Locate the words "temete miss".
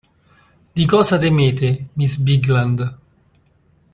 1.19-2.15